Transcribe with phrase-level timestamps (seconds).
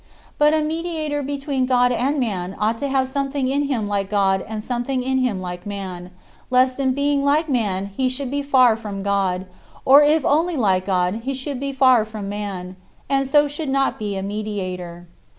[0.39, 4.43] But a mediator between God and man ought to have something in him like God
[4.47, 6.09] and something in him like man,
[6.49, 9.45] lest in being like man he should be far from God,
[9.85, 12.77] or if only like God he should be far from man,
[13.11, 15.05] and so should not be a mediator.